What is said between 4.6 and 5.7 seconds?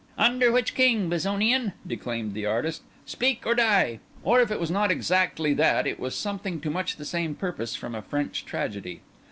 not exactly